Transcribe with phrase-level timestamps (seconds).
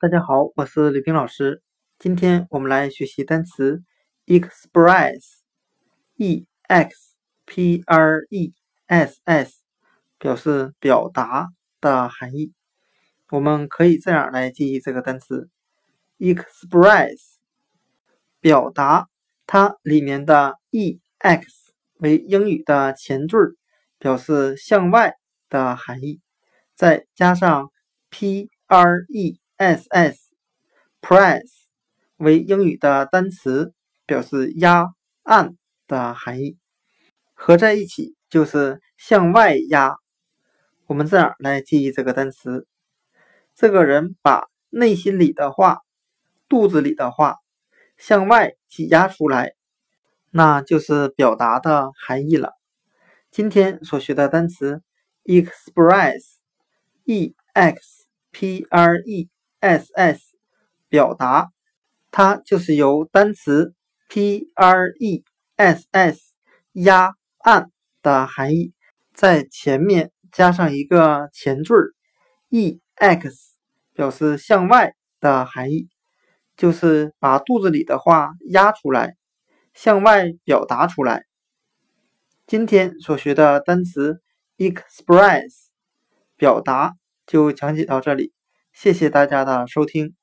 [0.00, 1.62] 大家好，我是吕冰老师。
[1.98, 3.82] 今天我们来学习单词
[4.24, 5.26] express，e
[6.62, 7.14] x
[7.44, 8.54] p r e
[8.86, 9.58] s s，
[10.18, 11.48] 表示表达
[11.82, 12.54] 的含义。
[13.28, 15.50] 我们可以这样来记忆这个单词
[16.16, 17.34] express，
[18.40, 19.06] 表达
[19.46, 23.54] 它里面的 e x 为英语的前缀，
[23.98, 25.12] 表示向外
[25.50, 26.22] 的含义，
[26.74, 27.70] 再加上
[28.08, 29.39] p r e。
[29.60, 30.18] S s
[31.02, 31.44] press
[32.16, 33.74] 为英语的单词，
[34.06, 35.54] 表示压、按
[35.86, 36.56] 的含义，
[37.34, 39.96] 合在一起就是向外压。
[40.86, 42.66] 我们这样来记忆这个单词：
[43.54, 45.80] 这个人把内心里的话、
[46.48, 47.36] 肚子里的话
[47.98, 49.52] 向外挤压出来，
[50.30, 52.54] 那就是表达的含义了。
[53.30, 54.80] 今天所学的单词
[55.24, 59.28] express，e x p r e。
[59.60, 60.20] S s
[60.88, 61.50] 表达，
[62.10, 63.74] 它就是由单词
[64.08, 65.24] p r e
[65.56, 66.34] s s
[66.72, 67.70] 压按
[68.02, 68.72] 的含义，
[69.14, 71.74] 在前面加上一个前缀
[72.48, 73.56] e x，
[73.92, 75.88] 表示向外的含义，
[76.56, 79.16] 就是把肚子里的话压出来，
[79.74, 81.24] 向外表达出来。
[82.46, 84.20] 今天所学的单词
[84.56, 85.68] express
[86.36, 86.94] 表达
[87.26, 88.32] 就讲解到这里。
[88.72, 90.14] 谢谢大家的收听。